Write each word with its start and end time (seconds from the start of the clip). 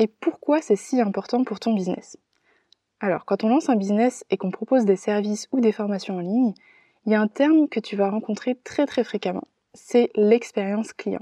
et 0.00 0.06
pourquoi 0.06 0.62
c'est 0.62 0.76
si 0.76 1.00
important 1.00 1.44
pour 1.44 1.60
ton 1.60 1.74
business? 1.74 2.16
Alors, 3.00 3.26
quand 3.26 3.44
on 3.44 3.50
lance 3.50 3.68
un 3.68 3.76
business 3.76 4.24
et 4.30 4.38
qu'on 4.38 4.50
propose 4.50 4.86
des 4.86 4.96
services 4.96 5.46
ou 5.52 5.60
des 5.60 5.72
formations 5.72 6.16
en 6.16 6.20
ligne, 6.20 6.54
il 7.04 7.12
y 7.12 7.14
a 7.14 7.20
un 7.20 7.28
terme 7.28 7.68
que 7.68 7.80
tu 7.80 7.96
vas 7.96 8.08
rencontrer 8.08 8.54
très 8.54 8.86
très 8.86 9.04
fréquemment. 9.04 9.46
C'est 9.74 10.10
l'expérience 10.14 10.94
client. 10.94 11.20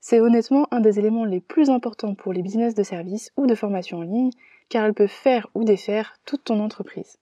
C'est 0.00 0.20
honnêtement 0.20 0.66
un 0.72 0.80
des 0.80 0.98
éléments 0.98 1.24
les 1.24 1.40
plus 1.40 1.70
importants 1.70 2.16
pour 2.16 2.32
les 2.32 2.42
business 2.42 2.74
de 2.74 2.82
services 2.82 3.30
ou 3.36 3.46
de 3.46 3.54
formation 3.54 3.98
en 3.98 4.02
ligne, 4.02 4.32
car 4.68 4.84
elle 4.84 4.94
peut 4.94 5.06
faire 5.06 5.48
ou 5.54 5.62
défaire 5.62 6.16
toute 6.24 6.42
ton 6.42 6.58
entreprise. 6.58 7.18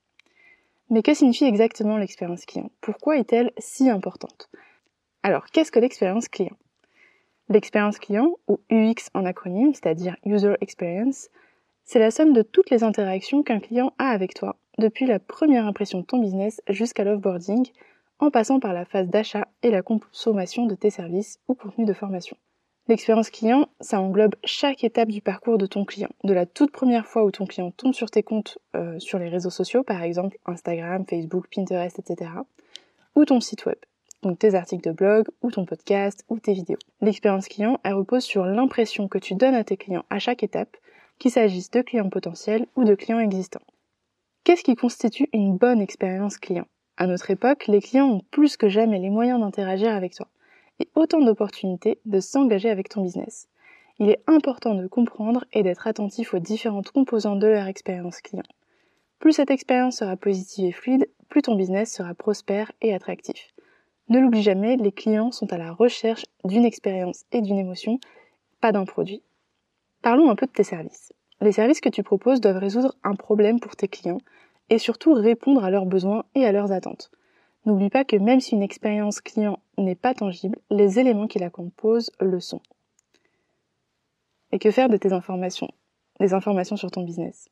Mais 0.89 1.03
que 1.03 1.13
signifie 1.13 1.45
exactement 1.45 1.99
l'expérience 1.99 2.47
client? 2.47 2.71
Pourquoi 2.81 3.19
est-elle 3.19 3.53
si 3.59 3.91
importante? 3.91 4.49
Alors, 5.23 5.45
qu'est-ce 5.47 5.73
que 5.73 5.79
l'expérience 5.79 6.29
client? 6.29 6.57
L'expérience 7.51 7.99
client, 7.99 8.37
ou 8.47 8.61
UX 8.71 9.11
en 9.13 9.25
acronyme, 9.25 9.75
c'est-à-dire 9.75 10.17
User 10.25 10.55
Experience, 10.61 11.31
c'est 11.85 11.99
la 11.99 12.13
somme 12.13 12.33
de 12.33 12.43
toutes 12.43 12.71
les 12.71 12.85
interactions 12.85 13.43
qu'un 13.43 13.59
client 13.59 13.93
a 13.99 14.11
avec 14.11 14.35
toi, 14.35 14.57
depuis 14.79 15.05
la 15.05 15.19
première 15.19 15.67
impression 15.67 15.99
de 15.99 16.07
ton 16.07 16.21
business 16.21 16.63
jusqu'à 16.69 17.03
l'offboarding, 17.03 17.67
en 18.21 18.31
passant 18.31 18.61
par 18.61 18.73
la 18.73 18.85
phase 18.85 19.09
d'achat 19.09 19.49
et 19.65 19.73
la 19.73 19.83
consommation 19.83 20.67
de 20.67 20.77
tes 20.77 20.91
services 20.91 21.41
ou 21.49 21.55
contenus 21.55 21.89
de 21.89 21.93
formation. 21.93 22.37
L'expérience 22.87 23.31
client, 23.31 23.69
ça 23.81 24.01
englobe 24.01 24.37
chaque 24.45 24.85
étape 24.85 25.09
du 25.09 25.21
parcours 25.21 25.59
de 25.59 25.67
ton 25.67 25.85
client, 25.85 26.11
de 26.23 26.33
la 26.33 26.47
toute 26.47 26.71
première 26.71 27.07
fois 27.07 27.25
où 27.25 27.33
ton 27.33 27.47
client 27.47 27.73
tombe 27.73 27.95
sur 27.95 28.13
tes 28.13 28.23
comptes 28.23 28.59
euh, 28.77 29.01
sur 29.01 29.19
les 29.19 29.29
réseaux 29.29 29.51
sociaux, 29.51 29.83
par 29.83 30.03
exemple 30.05 30.39
Instagram, 30.47 31.05
Facebook, 31.05 31.47
Pinterest, 31.53 31.99
etc., 31.99 32.31
ou 33.17 33.25
ton 33.25 33.41
site 33.41 33.67
web 33.67 33.79
donc 34.23 34.39
tes 34.39 34.55
articles 34.55 34.89
de 34.89 34.95
blog 34.95 35.29
ou 35.43 35.51
ton 35.51 35.65
podcast 35.65 36.25
ou 36.29 36.39
tes 36.39 36.53
vidéos. 36.53 36.79
L'expérience 37.01 37.49
client, 37.49 37.79
elle 37.85 37.95
repose 37.95 38.25
sur 38.25 38.45
l'impression 38.45 39.09
que 39.09 39.19
tu 39.19 39.35
donnes 39.35 39.55
à 39.55 39.65
tes 39.65 39.77
clients 39.77 40.05
à 40.11 40.19
chaque 40.19 40.43
étape, 40.43 40.77
qu'il 41.19 41.31
s'agisse 41.31 41.71
de 41.71 41.83
clients 41.83 42.11
potentiels 42.11 42.67
ou 42.77 42.85
de 42.85 42.95
clients 42.95 43.21
existants. 43.21 43.61
Qu'est-ce 44.45 44.65
qui 44.65 44.75
constitue 44.75 45.29
une 45.33 45.57
bonne 45.57 45.81
expérience 45.81 46.39
client? 46.39 46.67
À 46.97 47.07
notre 47.07 47.31
époque, 47.31 47.67
les 47.67 47.81
clients 47.81 48.09
ont 48.09 48.23
plus 48.31 48.57
que 48.57 48.69
jamais 48.69 48.99
les 48.99 49.11
moyens 49.11 49.41
d'interagir 49.41 49.93
avec 49.93 50.15
toi 50.15 50.29
et 50.81 50.89
autant 50.95 51.21
d'opportunités 51.21 51.99
de 52.05 52.21
s'engager 52.21 52.71
avec 52.71 52.89
ton 52.89 53.03
business. 53.03 53.49
Il 53.99 54.09
est 54.09 54.23
important 54.27 54.75
de 54.75 54.87
comprendre 54.87 55.45
et 55.53 55.63
d'être 55.63 55.87
attentif 55.87 56.33
aux 56.33 56.39
différentes 56.39 56.91
composantes 56.91 57.39
de 57.39 57.47
leur 57.47 57.67
expérience 57.67 58.23
client. 58.23 58.43
Plus 59.19 59.35
cette 59.35 59.51
expérience 59.51 59.99
sera 59.99 60.17
positive 60.17 60.67
et 60.67 60.73
fluide, 60.73 61.09
plus 61.29 61.43
ton 61.43 61.55
business 61.55 61.93
sera 61.93 62.15
prospère 62.15 62.73
et 62.81 62.95
attractif. 62.95 63.53
Ne 64.11 64.19
l'oublie 64.19 64.43
jamais, 64.43 64.77
les 64.77 64.91
clients 64.91 65.31
sont 65.31 65.53
à 65.53 65.57
la 65.57 65.73
recherche 65.73 66.27
d'une 66.45 66.65
expérience 66.65 67.25
et 67.31 67.41
d'une 67.43 67.59
émotion, 67.59 68.01
pas 68.61 68.73
d'un 68.73 68.85
produit. 68.85 69.23
Parlons 70.03 70.31
un 70.31 70.35
peu 70.35 70.47
de 70.47 70.51
tes 70.51 70.65
services. 70.65 71.13
Les 71.41 71.53
services 71.53 71.81
que 71.81 71.89
tu 71.89 72.03
proposes 72.03 72.41
doivent 72.41 72.59
résoudre 72.59 72.97
un 73.05 73.15
problème 73.15 73.61
pour 73.61 73.77
tes 73.77 73.87
clients 73.87 74.21
et 74.69 74.79
surtout 74.79 75.13
répondre 75.13 75.65
à 75.65 75.71
leurs 75.71 75.87
besoins 75.87 76.25
et 76.35 76.45
à 76.45 76.51
leurs 76.51 76.73
attentes. 76.73 77.13
N'oublie 77.67 77.89
pas 77.89 78.05
que 78.05 78.17
même 78.17 78.41
si 78.41 78.57
une 78.57 78.63
expérience 78.63 79.21
client 79.21 79.61
n'est 79.79 79.95
pas 79.95 80.13
tangible, 80.13 80.59
les 80.71 80.99
éléments 80.99 81.29
qui 81.29 81.39
la 81.39 81.51
composent 81.51 82.11
le 82.19 82.41
sont. 82.41 82.63
Et 84.51 84.59
que 84.59 84.73
faire 84.73 84.89
de 84.89 84.97
tes 84.97 85.13
informations 85.13 85.71
Des 86.19 86.35
informations 86.35 86.77
sur 86.77 86.91
ton 86.91 87.05
business? 87.05 87.49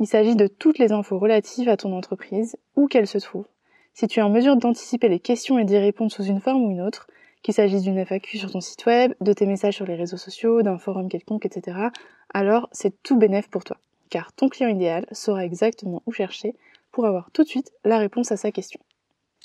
Il 0.00 0.06
s'agit 0.06 0.36
de 0.36 0.48
toutes 0.48 0.78
les 0.78 0.92
infos 0.92 1.18
relatives 1.18 1.70
à 1.70 1.78
ton 1.78 1.96
entreprise, 1.96 2.56
où 2.76 2.88
qu'elles 2.88 3.06
se 3.06 3.18
trouvent, 3.18 3.48
si 3.98 4.06
tu 4.06 4.20
es 4.20 4.22
en 4.22 4.30
mesure 4.30 4.56
d'anticiper 4.56 5.08
les 5.08 5.18
questions 5.18 5.58
et 5.58 5.64
d'y 5.64 5.76
répondre 5.76 6.12
sous 6.12 6.22
une 6.22 6.40
forme 6.40 6.62
ou 6.62 6.70
une 6.70 6.82
autre, 6.82 7.08
qu'il 7.42 7.52
s'agisse 7.52 7.82
d'une 7.82 7.98
FAQ 7.98 8.38
sur 8.38 8.52
ton 8.52 8.60
site 8.60 8.86
web, 8.86 9.12
de 9.20 9.32
tes 9.32 9.44
messages 9.44 9.74
sur 9.74 9.86
les 9.86 9.96
réseaux 9.96 10.16
sociaux, 10.16 10.62
d'un 10.62 10.78
forum 10.78 11.08
quelconque, 11.08 11.46
etc., 11.46 11.88
alors 12.32 12.68
c'est 12.70 13.02
tout 13.02 13.16
bénéf 13.16 13.48
pour 13.48 13.64
toi, 13.64 13.76
car 14.08 14.32
ton 14.32 14.48
client 14.48 14.68
idéal 14.68 15.04
saura 15.10 15.44
exactement 15.44 16.04
où 16.06 16.12
chercher 16.12 16.54
pour 16.92 17.06
avoir 17.06 17.32
tout 17.32 17.42
de 17.42 17.48
suite 17.48 17.72
la 17.84 17.98
réponse 17.98 18.30
à 18.30 18.36
sa 18.36 18.52
question. 18.52 18.78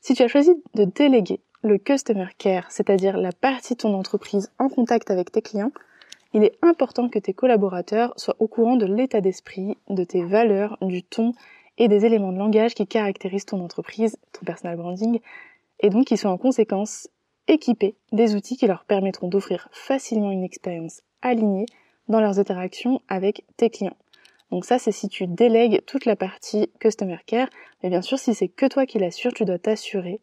Si 0.03 0.14
tu 0.14 0.22
as 0.22 0.28
choisi 0.28 0.52
de 0.75 0.84
déléguer 0.84 1.40
le 1.64 1.80
Customer 1.80 2.28
Care, 2.38 2.70
c'est-à-dire 2.70 3.18
la 3.18 3.31
partie 3.31 3.74
de 3.74 3.80
ton 3.80 3.96
entreprise 3.96 4.52
en 4.59 4.70
contact 4.70 5.09
avec 5.09 5.31
tes 5.31 5.41
clients, 5.41 5.72
il 6.35 6.44
est 6.44 6.59
important 6.62 7.09
que 7.09 7.18
tes 7.18 7.34
collaborateurs 7.34 8.14
soient 8.18 8.38
au 8.38 8.47
courant 8.47 8.75
de 8.75 8.85
l'état 8.85 9.20
d'esprit, 9.20 9.78
de 9.90 10.03
tes 10.03 10.24
valeurs, 10.24 10.78
du 10.84 11.02
ton 11.02 11.34
et 11.78 11.88
des 11.88 12.06
éléments 12.06 12.31
de 12.31 12.38
langage 12.38 12.73
qui 12.73 12.88
caractérisent 12.88 13.45
ton 13.45 13.63
entreprise, 13.63 14.17
ton 14.31 14.45
personal 14.45 14.78
branding, 14.78 15.19
et 15.79 15.89
donc 15.89 16.06
qui 16.06 16.17
sont 16.17 16.29
en 16.29 16.38
conséquence 16.38 17.09
équipés 17.47 17.95
des 18.11 18.35
outils 18.35 18.57
qui 18.57 18.67
leur 18.67 18.85
permettront 18.85 19.28
d'offrir 19.28 19.67
facilement 19.72 20.31
une 20.31 20.44
expérience 20.44 21.01
alignée 21.22 21.66
dans 22.07 22.22
leurs 22.22 22.39
interactions 22.39 23.01
avec 23.07 23.45
tes 23.57 23.69
clients. 23.69 23.97
Donc 24.51 24.66
ça, 24.66 24.78
c'est 24.78 24.91
si 24.91 25.09
tu 25.09 25.25
délègues 25.25 25.84
toute 25.85 26.06
la 26.06 26.16
partie 26.16 26.69
Customer 26.79 27.17
Care. 27.25 27.50
Mais 27.81 27.90
bien 27.90 28.03
sûr, 28.03 28.19
si 28.19 28.35
c'est 28.35 28.50
que 28.50 28.67
toi 28.67 28.85
qui 28.85 29.00
l'assures, 29.00 29.34
tu 29.34 29.45
dois 29.45 29.57
t'assurer 29.57 30.22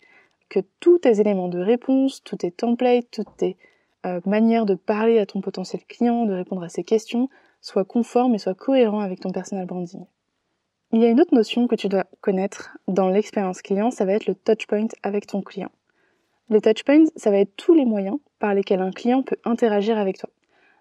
que 0.49 0.61
tous 0.79 0.99
tes 0.99 1.21
éléments 1.21 1.49
de 1.49 1.59
réponse, 1.59 2.23
tous 2.23 2.37
tes 2.37 2.53
templates, 2.53 3.11
toutes 3.11 3.37
tes 3.37 3.57
euh, 4.07 4.21
manières 4.27 4.67
de 4.67 4.75
parler 4.75 5.19
à 5.19 5.27
ton 5.27 5.41
potentiel 5.41 5.83
client, 5.85 6.27
de 6.27 6.33
répondre 6.33 6.63
à 6.63 6.69
ses 6.69 6.85
questions, 6.85 7.29
soient 7.61 7.85
conformes 7.85 8.35
et 8.35 8.39
soient 8.39 8.55
cohérents 8.55 9.01
avec 9.01 9.21
ton 9.21 9.31
personal 9.31 9.67
branding. 9.67 10.05
Il 10.93 11.01
y 11.01 11.05
a 11.05 11.09
une 11.09 11.21
autre 11.21 11.37
notion 11.37 11.69
que 11.69 11.77
tu 11.77 11.89
dois 11.89 12.05
connaître 12.21 12.77
dans 12.89 13.09
l'expérience 13.09 13.63
client, 13.63 13.93
ça 13.93 14.05
va 14.05 14.15
être 14.15 14.27
le 14.27 14.35
touchpoint 14.35 14.89
avec 15.05 15.25
ton 15.29 15.41
client. 15.41 15.71
Les 16.49 16.61
touchpoints, 16.61 17.05
ça 17.15 17.31
va 17.31 17.39
être 17.39 17.55
tous 17.55 17.75
les 17.75 17.85
moyens 17.85 18.19
par 18.41 18.55
lesquels 18.55 18.81
un 18.81 18.91
client 18.91 19.23
peut 19.23 19.37
interagir 19.45 19.99
avec 19.99 20.19
toi. 20.19 20.29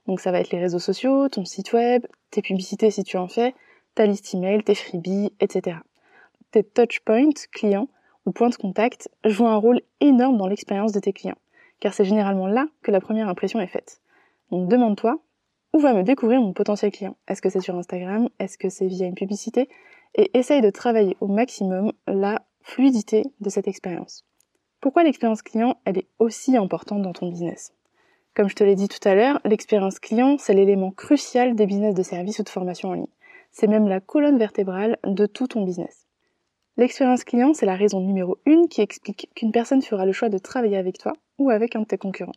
Donc 0.08 0.20
ça 0.20 0.32
va 0.32 0.40
être 0.40 0.50
les 0.50 0.58
réseaux 0.58 0.80
sociaux, 0.80 1.30
ton 1.30 1.46
site 1.46 1.74
web, 1.74 2.08
tes 2.32 2.42
publicités 2.42 2.90
si 2.90 3.04
tu 3.04 3.18
en 3.18 3.28
fais, 3.28 3.54
ta 3.94 4.08
liste 4.08 4.34
email, 4.34 4.64
tes 4.64 4.74
freebies, 4.74 5.32
etc. 5.40 5.78
Tes 6.50 6.64
touchpoints 6.64 7.48
clients 7.52 7.88
ou 8.26 8.32
points 8.32 8.50
de 8.50 8.56
contact 8.56 9.12
jouent 9.26 9.46
un 9.46 9.58
rôle 9.58 9.82
énorme 10.02 10.38
dans 10.38 10.48
l'expérience 10.48 10.92
de 10.92 11.00
tes 11.00 11.14
clients, 11.14 11.38
car 11.80 11.94
c'est 11.94 12.06
généralement 12.06 12.48
là 12.48 12.66
que 12.82 12.90
la 12.90 13.00
première 13.00 13.30
impression 13.30 13.60
est 13.60 13.68
faite. 13.68 14.02
Donc 14.50 14.70
demande-toi, 14.70 15.20
où 15.74 15.78
va 15.78 15.94
me 15.94 16.02
découvrir 16.02 16.42
mon 16.42 16.54
potentiel 16.54 16.92
client? 16.92 17.16
Est-ce 17.28 17.44
que 17.44 17.50
c'est 17.50 17.60
sur 17.60 17.76
Instagram? 17.76 18.28
Est-ce 18.40 18.58
que 18.58 18.70
c'est 18.70 18.88
via 18.88 19.06
une 19.06 19.14
publicité? 19.14 19.70
Et 20.16 20.38
essaye 20.38 20.62
de 20.62 20.70
travailler 20.70 21.18
au 21.20 21.28
maximum 21.28 21.92
la 22.08 22.42
fluidité 22.62 23.24
de 23.40 23.50
cette 23.50 23.68
expérience. 23.68 24.26
Pourquoi 24.82 25.04
l'expérience 25.04 25.42
client, 25.42 25.78
elle 25.86 25.98
est 25.98 26.08
aussi 26.20 26.56
importante 26.56 27.02
dans 27.02 27.14
ton 27.14 27.30
business? 27.30 27.74
Comme 28.36 28.50
je 28.50 28.56
te 28.56 28.64
l'ai 28.64 28.76
dit 28.76 28.88
tout 28.88 29.06
à 29.08 29.16
l'heure, 29.16 29.42
l'expérience 29.44 30.00
client, 30.00 30.38
c'est 30.38 30.54
l'élément 30.54 30.92
crucial 30.92 31.56
des 31.56 31.66
business 31.66 31.94
de 31.94 32.04
service 32.04 32.40
ou 32.40 32.44
de 32.44 32.50
formation 32.50 32.90
en 32.90 32.94
ligne. 32.94 33.08
C'est 33.52 33.68
même 33.68 33.88
la 33.88 34.00
colonne 34.00 34.38
vertébrale 34.38 34.98
de 35.04 35.26
tout 35.26 35.48
ton 35.48 35.64
business. 35.64 36.06
L'expérience 36.78 37.26
client, 37.26 37.54
c'est 37.54 37.66
la 37.66 37.76
raison 37.76 38.00
numéro 38.00 38.38
une 38.46 38.70
qui 38.70 38.80
explique 38.80 39.30
qu'une 39.36 39.52
personne 39.52 39.82
fera 39.82 40.06
le 40.06 40.14
choix 40.14 40.30
de 40.30 40.38
travailler 40.38 40.78
avec 40.78 40.98
toi 40.98 41.12
ou 41.38 41.50
avec 41.50 41.76
un 41.76 41.82
de 41.82 41.86
tes 41.86 41.98
concurrents. 41.98 42.32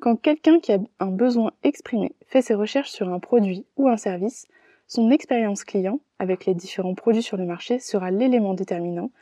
Quand 0.00 0.16
quelqu'un 0.16 0.60
qui 0.60 0.72
a 0.72 0.78
un 0.98 1.10
besoin 1.10 1.50
exprimé 1.62 2.12
fait 2.26 2.40
ses 2.40 2.54
recherches 2.54 2.90
sur 2.90 3.12
un 3.12 3.18
produit 3.18 3.66
ou 3.76 3.88
un 3.88 3.98
service, 3.98 4.46
son 4.90 5.12
expérience 5.12 5.62
client 5.62 6.00
avec 6.18 6.46
les 6.46 6.54
différents 6.54 6.96
produits 6.96 7.22
sur 7.22 7.36
le 7.36 7.46
marché 7.46 7.78
sera 7.78 8.10
l'élément 8.10 8.54
déterminant, 8.54 9.12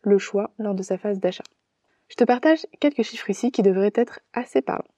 le 0.00 0.16
choix 0.16 0.52
lors 0.58 0.74
de 0.74 0.82
sa 0.82 0.96
phase 0.96 1.20
d'achat. 1.20 1.44
Je 2.08 2.16
te 2.16 2.24
partage 2.24 2.64
quelques 2.80 3.02
chiffres 3.02 3.28
ici 3.28 3.52
qui 3.52 3.62
devraient 3.62 3.92
être 3.94 4.20
assez 4.32 4.62
parlants. 4.62 4.88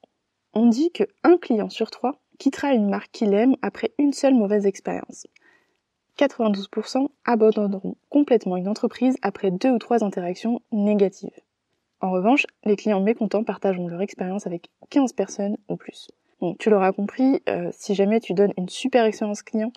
On 0.53 0.67
dit 0.67 0.89
que 0.93 1.03
un 1.25 1.37
client 1.37 1.67
sur 1.67 1.91
trois 1.91 2.21
quittera 2.39 2.71
une 2.71 2.89
marque 2.89 3.11
qu'il 3.11 3.33
aime 3.33 3.57
après 3.61 3.91
une 3.97 4.13
seule 4.13 4.33
mauvaise 4.33 4.65
expérience. 4.65 5.27
92% 6.17 7.09
abandonneront 7.25 7.97
complètement 8.09 8.55
une 8.55 8.69
entreprise 8.69 9.17
après 9.21 9.51
deux 9.51 9.71
ou 9.71 9.79
trois 9.79 10.01
interactions 10.01 10.61
négatives. 10.71 11.41
En 11.99 12.09
revanche, 12.09 12.45
les 12.63 12.77
clients 12.77 13.01
mécontents 13.01 13.43
partageront 13.43 13.89
leur 13.89 14.01
expérience 14.01 14.47
avec 14.47 14.69
15 14.91 15.11
personnes 15.11 15.57
ou 15.67 15.75
plus. 15.75 16.09
Donc 16.39 16.57
tu 16.57 16.69
l'auras 16.69 16.93
compris, 16.93 17.41
euh, 17.49 17.69
si 17.73 17.95
jamais 17.95 18.21
tu 18.21 18.33
donnes 18.33 18.53
une 18.57 18.69
super 18.69 19.03
expérience 19.03 19.43
client, 19.43 19.73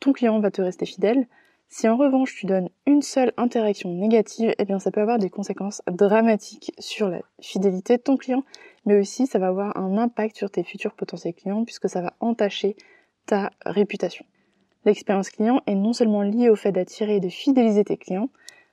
ton 0.00 0.12
client 0.12 0.38
va 0.40 0.50
te 0.50 0.62
rester 0.62 0.86
fidèle. 0.86 1.26
Si 1.68 1.88
en 1.88 1.96
revanche 1.96 2.34
tu 2.34 2.46
donnes 2.46 2.68
une 2.86 3.02
seule 3.02 3.32
interaction 3.36 3.92
négative, 3.92 4.54
eh 4.58 4.64
bien 4.64 4.78
ça 4.78 4.90
peut 4.90 5.00
avoir 5.00 5.18
des 5.18 5.30
conséquences 5.30 5.82
dramatiques 5.90 6.72
sur 6.78 7.08
la 7.08 7.20
fidélité 7.40 7.96
de 7.96 8.02
ton 8.02 8.16
client, 8.16 8.44
mais 8.84 8.98
aussi 8.98 9.26
ça 9.26 9.38
va 9.38 9.48
avoir 9.48 9.76
un 9.76 9.98
impact 9.98 10.36
sur 10.36 10.50
tes 10.50 10.62
futurs 10.62 10.94
potentiels 10.94 11.34
clients 11.34 11.64
puisque 11.64 11.88
ça 11.88 12.02
va 12.02 12.14
entacher 12.20 12.76
ta 13.26 13.50
réputation. 13.64 14.24
L'expérience 14.84 15.30
client 15.30 15.60
est 15.66 15.74
non 15.74 15.92
seulement 15.92 16.22
liée 16.22 16.48
au 16.48 16.56
fait 16.56 16.70
d'attirer 16.70 17.16
et 17.16 17.20
de 17.20 17.28
fidéliser 17.28 17.84
tes 17.84 17.96
clients, 17.96 18.30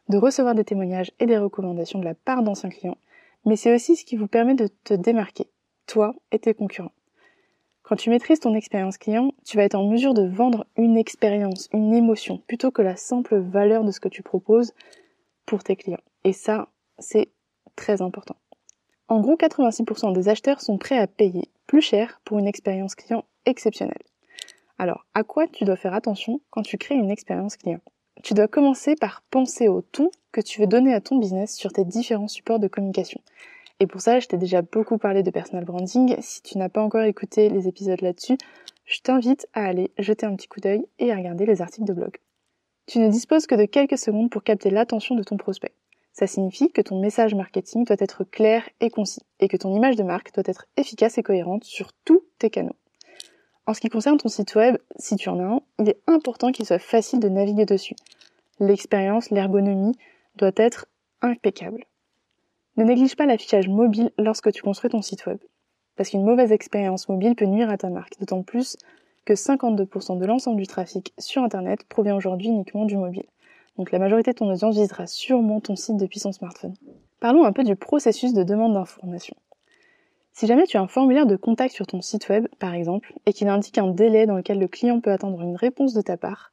de 0.09 0.17
recevoir 0.17 0.53
des 0.53 0.63
témoignages 0.63 1.11
et 1.19 1.25
des 1.25 1.39
recommandations 1.39 1.99
de 1.99 2.05
la 2.05 2.13
part 2.13 2.43
d'anciens 2.43 2.69
clients, 2.69 2.97
mais 3.45 3.55
c'est 3.55 3.73
aussi 3.73 3.95
ce 3.95 4.05
qui 4.05 4.15
vous 4.15 4.27
permet 4.27 4.53
de 4.53 4.67
te 4.83 4.93
démarquer, 4.93 5.47
toi 5.87 6.13
et 6.31 6.37
tes 6.37 6.53
concurrents. 6.53 6.91
Quand 7.83 7.97
tu 7.97 8.09
maîtrises 8.09 8.39
ton 8.39 8.55
expérience 8.55 8.97
client, 8.97 9.31
tu 9.45 9.57
vas 9.57 9.63
être 9.63 9.75
en 9.75 9.85
mesure 9.85 10.13
de 10.13 10.25
vendre 10.25 10.65
une 10.77 10.95
expérience, 10.95 11.67
une 11.73 11.93
émotion, 11.93 12.37
plutôt 12.47 12.71
que 12.71 12.81
la 12.81 12.95
simple 12.95 13.37
valeur 13.37 13.83
de 13.83 13.91
ce 13.91 13.99
que 13.99 14.07
tu 14.07 14.23
proposes 14.23 14.71
pour 15.45 15.63
tes 15.63 15.75
clients. 15.75 15.99
Et 16.23 16.31
ça, 16.31 16.69
c'est 16.97 17.29
très 17.75 18.01
important. 18.01 18.37
En 19.09 19.19
gros, 19.19 19.35
86% 19.35 20.13
des 20.13 20.29
acheteurs 20.29 20.61
sont 20.61 20.77
prêts 20.77 20.97
à 20.97 21.07
payer 21.07 21.49
plus 21.67 21.81
cher 21.81 22.21
pour 22.23 22.39
une 22.39 22.47
expérience 22.47 22.95
client 22.95 23.25
exceptionnelle. 23.45 24.01
Alors, 24.77 25.05
à 25.13 25.23
quoi 25.23 25.47
tu 25.47 25.65
dois 25.65 25.75
faire 25.75 25.93
attention 25.93 26.39
quand 26.51 26.61
tu 26.61 26.77
crées 26.77 26.95
une 26.95 27.11
expérience 27.11 27.57
client? 27.57 27.81
Tu 28.23 28.33
dois 28.33 28.47
commencer 28.47 28.95
par 28.95 29.23
penser 29.29 29.67
au 29.67 29.81
ton 29.81 30.09
que 30.31 30.39
tu 30.39 30.61
veux 30.61 30.67
donner 30.67 30.93
à 30.93 31.01
ton 31.01 31.17
business 31.17 31.55
sur 31.55 31.73
tes 31.73 31.83
différents 31.83 32.29
supports 32.29 32.59
de 32.59 32.69
communication. 32.69 33.19
Et 33.83 33.87
pour 33.87 33.99
ça, 33.99 34.21
je 34.21 34.27
t'ai 34.27 34.37
déjà 34.37 34.61
beaucoup 34.61 34.97
parlé 34.97 35.23
de 35.23 35.29
personal 35.29 35.65
branding. 35.65 36.15
Si 36.21 36.41
tu 36.41 36.57
n'as 36.57 36.69
pas 36.69 36.81
encore 36.81 37.01
écouté 37.01 37.49
les 37.49 37.67
épisodes 37.67 37.99
là-dessus, 37.99 38.37
je 38.85 39.01
t'invite 39.01 39.45
à 39.51 39.65
aller 39.65 39.91
jeter 39.97 40.25
un 40.25 40.33
petit 40.37 40.47
coup 40.47 40.61
d'œil 40.61 40.85
et 40.99 41.11
à 41.11 41.17
regarder 41.17 41.45
les 41.45 41.61
articles 41.61 41.85
de 41.85 41.91
blog. 41.91 42.15
Tu 42.85 42.99
ne 42.99 43.09
disposes 43.09 43.45
que 43.45 43.55
de 43.55 43.65
quelques 43.65 43.97
secondes 43.97 44.29
pour 44.29 44.41
capter 44.41 44.69
l'attention 44.69 45.15
de 45.15 45.23
ton 45.23 45.35
prospect. 45.35 45.73
Ça 46.13 46.27
signifie 46.27 46.71
que 46.71 46.79
ton 46.79 47.01
message 47.01 47.35
marketing 47.35 47.83
doit 47.83 47.97
être 47.99 48.23
clair 48.23 48.63
et 48.79 48.89
concis, 48.89 49.25
et 49.41 49.49
que 49.49 49.57
ton 49.57 49.75
image 49.75 49.97
de 49.97 50.03
marque 50.03 50.33
doit 50.33 50.45
être 50.47 50.65
efficace 50.77 51.17
et 51.17 51.23
cohérente 51.23 51.65
sur 51.65 51.91
tous 52.05 52.23
tes 52.39 52.49
canaux. 52.49 52.77
En 53.65 53.73
ce 53.73 53.81
qui 53.81 53.89
concerne 53.89 54.15
ton 54.15 54.29
site 54.29 54.55
web, 54.55 54.77
si 54.95 55.17
tu 55.17 55.27
en 55.27 55.39
as 55.39 55.55
un, 55.55 55.59
il 55.79 55.89
est 55.89 55.99
important 56.07 56.53
qu'il 56.53 56.65
soit 56.65 56.79
facile 56.79 57.19
de 57.19 57.27
naviguer 57.27 57.65
dessus. 57.65 57.95
L'expérience, 58.61 59.29
l'ergonomie 59.29 59.97
doit 60.37 60.53
être 60.55 60.85
impeccable. 61.21 61.83
Ne 62.75 62.83
néglige 62.83 63.15
pas 63.15 63.25
l'affichage 63.25 63.67
mobile 63.67 64.11
lorsque 64.17 64.51
tu 64.51 64.63
construis 64.63 64.89
ton 64.89 65.01
site 65.01 65.25
web, 65.27 65.37
parce 65.95 66.09
qu'une 66.09 66.23
mauvaise 66.23 66.51
expérience 66.51 67.07
mobile 67.07 67.35
peut 67.35 67.45
nuire 67.45 67.69
à 67.69 67.77
ta 67.77 67.89
marque, 67.89 68.19
d'autant 68.19 68.41
plus 68.41 68.77
que 69.25 69.33
52% 69.33 70.17
de 70.17 70.25
l'ensemble 70.25 70.57
du 70.57 70.67
trafic 70.67 71.13
sur 71.19 71.43
Internet 71.43 71.83
provient 71.87 72.15
aujourd'hui 72.15 72.47
uniquement 72.47 72.85
du 72.85 72.97
mobile. 72.97 73.25
Donc 73.77 73.91
la 73.91 73.99
majorité 73.99 74.31
de 74.31 74.37
ton 74.37 74.51
audience 74.51 74.75
visitera 74.75 75.07
sûrement 75.07 75.59
ton 75.59 75.75
site 75.75 75.97
depuis 75.97 76.19
son 76.19 76.31
smartphone. 76.31 76.73
Parlons 77.19 77.45
un 77.45 77.53
peu 77.53 77.63
du 77.63 77.75
processus 77.75 78.33
de 78.33 78.43
demande 78.43 78.73
d'information. 78.73 79.35
Si 80.31 80.47
jamais 80.47 80.65
tu 80.65 80.77
as 80.77 80.81
un 80.81 80.87
formulaire 80.87 81.27
de 81.27 81.35
contact 81.35 81.75
sur 81.75 81.85
ton 81.85 82.01
site 82.01 82.27
web, 82.27 82.47
par 82.57 82.73
exemple, 82.73 83.13
et 83.27 83.33
qu'il 83.33 83.47
indique 83.49 83.77
un 83.77 83.87
délai 83.87 84.25
dans 84.25 84.35
lequel 84.35 84.59
le 84.59 84.67
client 84.67 84.99
peut 84.99 85.11
attendre 85.11 85.41
une 85.41 85.55
réponse 85.55 85.93
de 85.93 86.01
ta 86.01 86.17
part, 86.17 86.51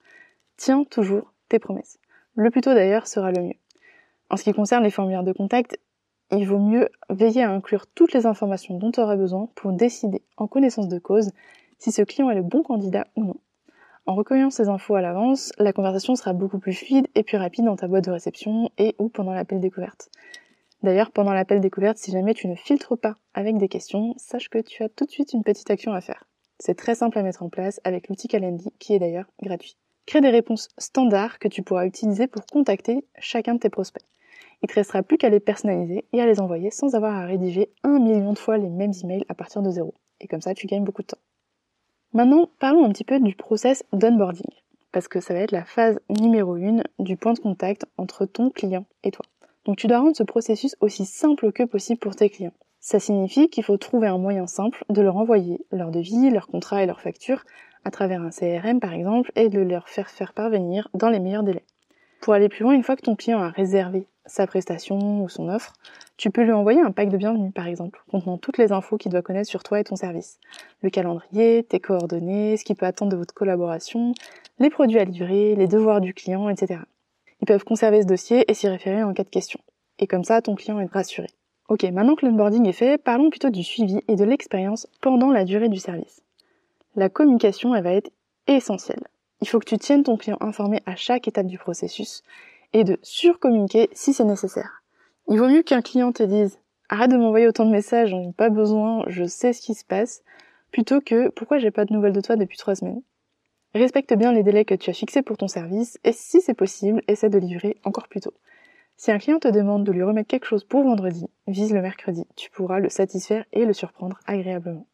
tiens 0.58 0.84
toujours 0.84 1.32
tes 1.49 1.58
promesses. 1.58 1.99
Le 2.34 2.50
plus 2.50 2.61
tôt 2.61 2.75
d'ailleurs 2.75 3.06
sera 3.06 3.32
le 3.32 3.43
mieux. 3.43 3.55
En 4.28 4.37
ce 4.37 4.44
qui 4.44 4.52
concerne 4.52 4.84
les 4.84 4.90
formulaires 4.90 5.25
de 5.25 5.32
contact, 5.32 5.78
il 6.38 6.47
vaut 6.47 6.59
mieux 6.59 6.88
veiller 7.09 7.43
à 7.43 7.50
inclure 7.50 7.87
toutes 7.87 8.12
les 8.12 8.27
informations 8.27 8.79
dont 8.79 8.91
tu 8.91 9.00
auras 9.00 9.17
besoin 9.17 9.49
pour 9.55 9.73
décider 9.73 10.23
en 10.37 10.47
connaissance 10.47 10.88
de 10.88 10.99
cause 10.99 11.31
si 11.79 11.93
ce 11.93 12.03
client 12.03 12.31
est 12.31 12.37
le 12.37 12.43
bon 12.43 12.62
candidat 12.62 13.06
ou 13.17 13.25
non. 13.25 13.37
En 14.06 14.15
recueillant 14.15 14.50
ces 14.50 14.69
infos 14.69 14.94
à 14.94 15.03
l'avance, 15.03 15.53
la 15.59 15.73
conversation 15.73 16.17
sera 16.17 16.32
beaucoup 16.32 16.59
plus 16.59 16.73
fluide 16.73 17.06
et 17.15 17.23
plus 17.23 17.37
rapide 17.37 17.65
dans 17.65 17.77
ta 17.77 17.88
boîte 17.88 18.05
de 18.05 18.11
réception 18.11 18.71
et 18.79 18.94
ou 18.99 19.09
pendant 19.09 19.32
l'appel 19.32 19.61
découverte. 19.61 20.11
D'ailleurs, 20.82 21.11
pendant 21.11 21.32
l'appel 21.32 21.61
découverte, 21.61 21.99
si 21.99 22.11
jamais 22.11 22.35
tu 22.35 22.49
ne 22.49 22.55
filtres 22.55 22.97
pas 22.97 23.17
avec 23.35 23.59
des 23.59 23.69
questions, 23.69 24.15
sache 24.17 24.49
que 24.49 24.59
tu 24.59 24.82
as 24.82 24.88
tout 24.88 25.05
de 25.05 25.11
suite 25.11 25.32
une 25.32 25.43
petite 25.43 25.71
action 25.71 25.93
à 25.93 26.00
faire. 26.00 26.25
C'est 26.59 26.75
très 26.75 26.94
simple 26.94 27.19
à 27.19 27.23
mettre 27.23 27.43
en 27.43 27.49
place 27.49 27.81
avec 27.85 28.09
l'outil 28.09 28.29
Calendly 28.29 28.73
qui 28.79 28.94
est 28.94 28.99
d'ailleurs 28.99 29.31
gratuit. 29.43 29.77
Crée 30.06 30.21
des 30.21 30.31
réponses 30.31 30.69
standards 30.79 31.38
que 31.38 31.49
tu 31.49 31.62
pourras 31.62 31.87
utiliser 31.87 32.27
pour 32.27 32.44
contacter 32.47 33.05
chacun 33.19 33.55
de 33.55 33.61
tes 33.61 33.71
prospects. 33.71 34.05
Il 34.62 34.69
te 34.69 34.75
restera 34.75 35.02
plus 35.02 35.19
qu'à 35.19 35.28
les 35.28 35.40
personnaliser 35.40 36.04
et 36.12 36.20
à 36.20 36.26
les 36.26 36.40
envoyer 36.40 36.70
sans 36.70 36.94
avoir 36.94 37.16
à 37.16 37.25
rédiger 37.25 37.70
un 37.82 37.98
million 37.98 38.32
de 38.32 38.38
fois 38.38 38.58
les 38.58 38.69
mêmes 38.69 38.92
emails 39.02 39.25
à 39.28 39.34
partir 39.34 39.62
de 39.62 39.70
zéro. 39.70 39.94
Et 40.20 40.28
comme 40.28 40.40
ça, 40.40 40.54
tu 40.54 40.66
gagnes 40.66 40.84
beaucoup 40.84 41.02
de 41.02 41.08
temps. 41.08 41.19
Maintenant, 42.12 42.48
parlons 42.58 42.84
un 42.84 42.90
petit 42.90 43.04
peu 43.04 43.20
du 43.20 43.34
process 43.34 43.84
d'onboarding, 43.92 44.50
parce 44.92 45.08
que 45.08 45.20
ça 45.20 45.32
va 45.32 45.40
être 45.40 45.52
la 45.52 45.64
phase 45.64 46.00
numéro 46.08 46.56
une 46.56 46.82
du 46.98 47.16
point 47.16 47.32
de 47.32 47.38
contact 47.38 47.87
entre 47.96 48.26
ton 48.26 48.50
client 48.50 48.84
et 49.04 49.12
toi. 49.12 49.25
Donc 49.64 49.76
tu 49.76 49.87
dois 49.87 50.00
rendre 50.00 50.16
ce 50.16 50.22
processus 50.22 50.75
aussi 50.81 51.04
simple 51.04 51.52
que 51.52 51.62
possible 51.62 52.00
pour 52.00 52.16
tes 52.16 52.28
clients. 52.28 52.52
Ça 52.81 52.98
signifie 52.98 53.48
qu'il 53.48 53.62
faut 53.62 53.76
trouver 53.76 54.08
un 54.08 54.19
moyen 54.19 54.46
simple 54.46 54.84
de 54.88 55.02
leur 55.02 55.16
envoyer 55.16 55.60
leur 55.70 55.90
devis, 55.90 56.31
leur 56.31 56.48
contrat 56.48 56.82
et 56.82 56.86
leur 56.86 57.00
facture 57.00 57.44
à 57.84 57.90
travers 57.90 58.22
un 58.22 58.31
CRM 58.31 58.81
par 58.81 58.93
exemple 58.93 59.31
et 59.36 59.48
de 59.48 59.60
leur 59.60 59.88
faire 59.88 60.10
faire 60.10 60.32
parvenir 60.32 60.88
dans 60.94 61.10
les 61.10 61.20
meilleurs 61.20 61.43
délais. 61.43 61.64
Pour 62.20 62.34
aller 62.34 62.48
plus 62.48 62.64
loin, 62.64 62.72
une 62.72 62.82
fois 62.82 62.96
que 62.96 63.02
ton 63.02 63.16
client 63.16 63.40
a 63.40 63.50
réservé 63.50 64.06
sa 64.31 64.47
prestation 64.47 65.23
ou 65.23 65.29
son 65.29 65.49
offre, 65.49 65.73
tu 66.17 66.31
peux 66.31 66.43
lui 66.43 66.53
envoyer 66.53 66.81
un 66.81 66.93
pack 66.93 67.09
de 67.09 67.17
bienvenue 67.17 67.50
par 67.50 67.67
exemple, 67.67 68.03
contenant 68.11 68.38
toutes 68.38 68.59
les 68.59 68.73
infos 68.73 68.97
qu'il 68.97 69.11
doit 69.11 69.23
connaître 69.23 69.49
sur 69.49 69.62
toi 69.62 69.81
et 69.81 69.85
ton 69.85 69.97
service. 69.97 70.38
Le 70.82 70.91
calendrier, 70.91 71.65
tes 71.65 71.81
coordonnées, 71.81 72.56
ce 72.56 72.65
qu'il 72.65 72.77
peut 72.77 72.87
attendre 72.87 73.12
de 73.12 73.17
votre 73.17 73.35
collaboration, 73.35 74.12
les 74.59 74.71
produits 74.71 74.99
à 74.99 75.05
livrer, 75.05 75.56
les 75.56 75.67
devoirs 75.67 76.00
du 76.00 76.15
client, 76.15 76.49
etc. 76.49 76.81
Ils 77.43 77.47
peuvent 77.47 77.65
conserver 77.65 78.03
ce 78.03 78.06
dossier 78.06 78.44
et 78.49 78.55
s'y 78.55 78.69
référer 78.69 79.03
en 79.03 79.12
cas 79.12 79.25
de 79.25 79.31
question. 79.31 79.61
Et 79.99 80.06
comme 80.06 80.25
ça, 80.25 80.41
ton 80.43 80.55
client 80.55 80.79
est 80.81 80.93
rassuré. 80.93 81.29
Ok, 81.69 81.85
maintenant 81.85 82.15
que 82.15 82.27
l'onboarding 82.27 82.67
est 82.67 82.73
fait, 82.73 82.99
parlons 82.99 83.31
plutôt 83.31 83.50
du 83.50 83.62
suivi 83.62 84.00
et 84.09 84.17
de 84.17 84.25
l'expérience 84.25 84.87
pendant 85.00 85.31
la 85.31 85.44
durée 85.44 85.69
du 85.69 85.79
service. 85.79 86.23
La 86.97 87.09
communication, 87.09 87.75
elle 87.75 87.84
va 87.84 87.93
être 87.93 88.10
essentielle. 88.46 89.06
Il 89.41 89.49
faut 89.49 89.58
que 89.58 89.65
tu 89.65 89.79
tiennes 89.79 90.03
ton 90.03 90.17
client 90.17 90.37
informé 90.41 90.82
à 90.84 90.96
chaque 90.96 91.29
étape 91.29 91.46
du 91.46 91.58
processus 91.58 92.22
et 92.72 92.84
de 92.84 92.98
surcommuniquer 93.03 93.89
si 93.93 94.12
c'est 94.12 94.24
nécessaire. 94.24 94.82
Il 95.29 95.39
vaut 95.39 95.48
mieux 95.48 95.62
qu'un 95.62 95.82
client 95.82 96.12
te 96.12 96.22
dise 96.22 96.58
arrête 96.89 97.10
de 97.10 97.17
m'envoyer 97.17 97.46
autant 97.46 97.65
de 97.65 97.70
messages, 97.70 98.10
j'en 98.10 98.22
ai 98.22 98.32
pas 98.32 98.50
besoin, 98.50 99.05
je 99.06 99.24
sais 99.24 99.53
ce 99.53 99.62
qui 99.62 99.74
se 99.74 99.84
passe, 99.84 100.22
plutôt 100.72 101.00
que 101.00 101.29
pourquoi 101.29 101.58
j'ai 101.58 101.70
pas 101.70 101.84
de 101.84 101.93
nouvelles 101.93 102.12
de 102.12 102.20
toi 102.20 102.36
depuis 102.36 102.58
trois 102.58 102.74
semaines? 102.74 103.03
Respecte 103.74 104.12
bien 104.15 104.32
les 104.32 104.43
délais 104.43 104.65
que 104.65 104.74
tu 104.74 104.91
as 104.91 104.94
fixés 104.94 105.22
pour 105.22 105.36
ton 105.36 105.46
service 105.46 105.98
et 106.03 106.12
si 106.12 106.41
c'est 106.41 106.55
possible, 106.55 107.03
essaie 107.06 107.31
de 107.31 107.39
livrer 107.39 107.77
encore 107.84 108.08
plus 108.08 108.20
tôt. 108.20 108.34
Si 108.96 109.12
un 109.12 109.19
client 109.19 109.39
te 109.39 109.48
demande 109.48 109.84
de 109.84 109.93
lui 109.93 110.03
remettre 110.03 110.29
quelque 110.29 110.46
chose 110.46 110.65
pour 110.65 110.82
vendredi, 110.82 111.27
vise 111.46 111.72
le 111.72 111.81
mercredi, 111.81 112.27
tu 112.34 112.50
pourras 112.50 112.81
le 112.81 112.89
satisfaire 112.89 113.44
et 113.53 113.65
le 113.65 113.72
surprendre 113.72 114.19
agréablement. 114.27 114.86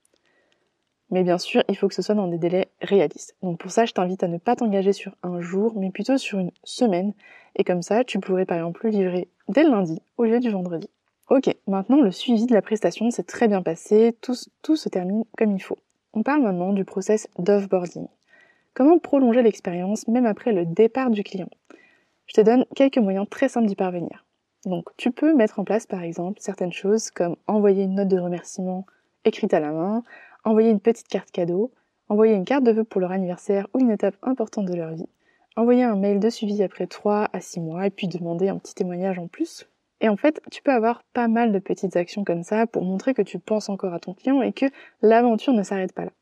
Mais 1.11 1.23
bien 1.23 1.39
sûr, 1.39 1.63
il 1.69 1.77
faut 1.77 1.89
que 1.89 1.95
ce 1.95 2.03
soit 2.03 2.15
dans 2.15 2.27
des 2.27 2.39
délais 2.39 2.69
réalistes. 2.81 3.37
Donc 3.43 3.59
pour 3.59 3.71
ça, 3.71 3.85
je 3.85 3.93
t'invite 3.93 4.23
à 4.23 4.29
ne 4.29 4.39
pas 4.39 4.57
t'engager 4.57 4.93
sur 4.93 5.15
un 5.23 5.41
jour, 5.41 5.73
mais 5.77 5.91
plutôt 5.91 6.19
sur 6.19 6.39
une 6.39 6.51
semaine. 6.65 7.13
Et 7.55 7.65
comme 7.65 7.83
ça, 7.83 8.05
tu 8.05 8.19
pourrais 8.19 8.45
par 8.45 8.57
exemple 8.57 8.89
livrer 8.89 9.29
dès 9.49 9.63
le 9.63 9.71
lundi 9.71 10.03
au 10.17 10.25
lieu 10.25 10.41
du 10.41 10.51
vendredi. 10.51 10.89
Ok, 11.29 11.55
maintenant 11.67 12.01
le 12.01 12.13
suivi 12.13 12.47
de 12.47 12.55
la 12.55 12.63
prestation 12.63 13.11
s'est 13.11 13.25
très 13.25 13.49
bien 13.49 13.63
passé, 13.63 14.17
tout, 14.21 14.35
tout 14.63 14.77
se 14.77 14.89
termine 14.89 15.25
comme 15.37 15.53
il 15.53 15.63
faut. 15.63 15.79
On 16.13 16.23
parle 16.23 16.43
maintenant 16.43 16.73
du 16.73 16.85
process 16.85 17.29
d'offboarding. 17.39 18.07
Comment 18.75 18.99
prolonger 18.99 19.43
l'expérience 19.43 20.07
même 20.07 20.27
après 20.27 20.53
le 20.53 20.65
départ 20.65 21.11
du 21.11 21.25
client? 21.25 21.49
Je 22.27 22.35
te 22.35 22.41
donne 22.41 22.65
quelques 22.75 22.99
moyens 22.99 23.27
très 23.29 23.49
simples 23.49 23.67
d'y 23.67 23.75
parvenir. 23.75 24.25
Donc 24.67 24.89
tu 24.97 25.11
peux 25.11 25.35
mettre 25.35 25.59
en 25.59 25.65
place 25.65 25.87
par 25.87 26.03
exemple 26.03 26.39
certaines 26.41 26.73
choses 26.73 27.11
comme 27.11 27.37
envoyer 27.47 27.85
une 27.85 27.95
note 27.95 28.09
de 28.09 28.19
remerciement 28.19 28.87
écrite 29.25 29.55
à 29.55 29.61
la 29.61 29.73
main, 29.73 30.05
envoyer 30.47 30.71
une 30.71 30.81
petite 30.81 31.09
carte 31.09 31.31
cadeau, 31.33 31.73
envoyer 32.09 32.35
une 32.35 32.45
carte 32.45 32.63
de 32.63 32.71
vœux 32.71 32.85
pour 32.85 33.01
leur 33.01 33.11
anniversaire 33.11 33.67
ou 33.75 33.81
une 33.81 33.91
étape 33.91 34.17
importante 34.23 34.67
de 34.67 34.75
leur 34.75 34.95
vie, 34.95 35.09
envoyer 35.57 35.83
un 35.83 35.97
mail 35.97 36.21
de 36.21 36.31
suivi 36.31 36.63
après 36.63 36.87
3 36.87 37.29
à 37.33 37.41
6 37.41 37.61
mois 37.61 37.87
et 37.87 37.91
puis 37.91 38.07
demander 38.07 38.49
un 38.49 38.57
petit 38.57 38.75
témoignage 38.75 39.19
en 39.19 39.27
plus. 39.27 39.69
Et 40.01 40.09
en 40.09 40.17
fait, 40.17 40.41
tu 40.53 40.63
peux 40.63 40.71
avoir 40.71 41.03
pas 41.15 41.27
mal 41.27 41.53
de 41.53 41.59
petites 41.59 41.97
actions 41.97 42.23
comme 42.23 42.45
ça 42.45 42.67
pour 42.67 42.85
montrer 42.85 43.13
que 43.13 43.23
tu 43.23 43.41
penses 43.41 43.69
encore 43.69 43.93
à 43.93 43.99
ton 43.99 44.15
client 44.15 44.41
et 44.41 44.53
que 44.53 44.67
l'aventure 45.03 45.53
ne 45.53 45.65
s'arrête 45.65 45.93
pas 45.93 46.05
là. 46.05 46.13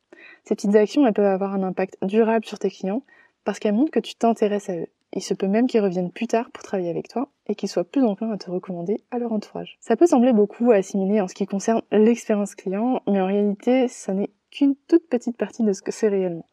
Ces 0.44 0.54
petites 0.54 0.74
actions, 0.74 1.06
elles 1.06 1.12
peuvent 1.12 1.26
avoir 1.26 1.52
un 1.52 1.62
impact 1.62 1.98
durable 2.02 2.46
sur 2.46 2.58
tes 2.58 2.70
clients 2.70 3.02
parce 3.44 3.58
qu'elles 3.58 3.74
montrent 3.74 3.90
que 3.90 4.00
tu 4.00 4.14
t'intéresses 4.14 4.70
à 4.70 4.76
eux. 4.76 4.88
Il 5.12 5.22
se 5.22 5.34
peut 5.34 5.48
même 5.48 5.66
qu'ils 5.66 5.82
reviennent 5.82 6.12
plus 6.12 6.28
tard 6.28 6.50
pour 6.50 6.62
travailler 6.62 6.90
avec 6.90 7.08
toi 7.08 7.28
et 7.46 7.54
qu'ils 7.54 7.68
soient 7.68 7.84
plus 7.84 8.02
enclins 8.02 8.32
à 8.32 8.38
te 8.38 8.50
recommander 8.50 9.00
à 9.10 9.18
leur 9.18 9.32
entourage. 9.32 9.76
Ça 9.80 9.96
peut 9.96 10.06
sembler 10.06 10.32
beaucoup 10.32 10.70
à 10.70 10.76
assimiler 10.76 11.20
en 11.20 11.28
ce 11.28 11.34
qui 11.34 11.46
concerne 11.46 11.82
l'expérience 11.92 12.54
client, 12.54 13.02
mais 13.06 13.20
en 13.20 13.26
réalité, 13.26 13.88
ça 13.88 14.14
n'est 14.14 14.30
qu'une 14.50 14.76
toute 14.88 15.08
petite 15.08 15.36
partie 15.36 15.62
de 15.62 15.72
ce 15.72 15.82
que 15.82 15.92
c'est 15.92 16.08
réellement. 16.08 16.46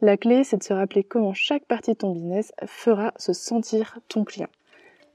La 0.00 0.16
clé, 0.16 0.44
c'est 0.44 0.58
de 0.58 0.62
se 0.62 0.72
rappeler 0.72 1.02
comment 1.02 1.34
chaque 1.34 1.64
partie 1.64 1.92
de 1.92 1.98
ton 1.98 2.12
business 2.12 2.52
fera 2.66 3.12
se 3.16 3.32
sentir 3.32 3.98
ton 4.08 4.24
client. 4.24 4.48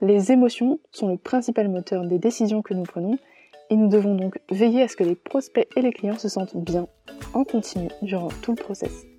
Les 0.01 0.33
émotions 0.33 0.79
sont 0.91 1.07
le 1.07 1.17
principal 1.17 1.69
moteur 1.69 2.05
des 2.05 2.19
décisions 2.19 2.61
que 2.61 2.73
nous 2.73 2.83
prenons 2.83 3.17
et 3.69 3.77
nous 3.77 3.87
devons 3.87 4.15
donc 4.15 4.39
veiller 4.51 4.81
à 4.81 4.89
ce 4.89 4.97
que 4.97 5.05
les 5.05 5.15
prospects 5.15 5.67
et 5.77 5.81
les 5.81 5.93
clients 5.93 6.17
se 6.17 6.27
sentent 6.27 6.57
bien 6.57 6.87
en 7.33 7.45
continu 7.45 7.87
durant 8.01 8.27
tout 8.41 8.51
le 8.51 8.61
process. 8.61 9.12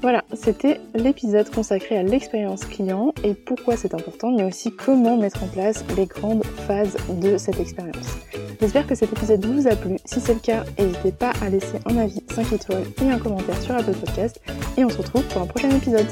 Voilà, 0.00 0.22
c'était 0.32 0.80
l'épisode 0.94 1.50
consacré 1.50 1.98
à 1.98 2.04
l'expérience 2.04 2.64
client 2.64 3.12
et 3.24 3.34
pourquoi 3.34 3.76
c'est 3.76 3.94
important, 3.94 4.30
mais 4.30 4.44
aussi 4.44 4.70
comment 4.70 5.16
mettre 5.16 5.42
en 5.42 5.48
place 5.48 5.84
les 5.96 6.06
grandes 6.06 6.44
phases 6.44 6.96
de 7.20 7.36
cette 7.36 7.58
expérience. 7.58 8.16
J'espère 8.60 8.86
que 8.86 8.94
cet 8.94 9.12
épisode 9.12 9.44
vous 9.44 9.66
a 9.66 9.74
plu. 9.74 9.96
Si 10.04 10.20
c'est 10.20 10.34
le 10.34 10.40
cas, 10.40 10.64
n'hésitez 10.78 11.12
pas 11.12 11.32
à 11.42 11.50
laisser 11.50 11.78
un 11.86 11.96
avis 11.96 12.22
5 12.30 12.52
étoiles 12.52 12.84
et 13.02 13.10
un 13.10 13.18
commentaire 13.18 13.60
sur 13.60 13.74
Apple 13.74 13.94
Podcast. 13.94 14.40
Et 14.76 14.84
on 14.84 14.88
se 14.88 14.98
retrouve 14.98 15.24
pour 15.24 15.42
un 15.42 15.46
prochain 15.46 15.70
épisode. 15.70 16.06